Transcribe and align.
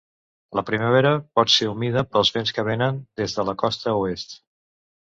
La 0.59 0.63
primavera 0.69 1.11
pot 1.41 1.53
ser 1.57 1.69
humida 1.75 2.05
pels 2.15 2.35
vents 2.39 2.57
que 2.57 2.67
vénen 2.71 2.99
des 3.23 3.39
de 3.41 3.49
la 3.53 3.57
costa 3.67 3.97
oest. 4.03 4.41